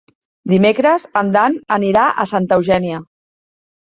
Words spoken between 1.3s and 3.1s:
Dan anirà a Santa Eugènia.